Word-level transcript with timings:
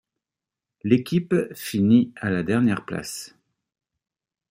L'équipe 0.83 1.35
finit 1.53 2.11
à 2.15 2.31
la 2.31 2.41
dernière 2.41 2.85
place. 2.85 3.35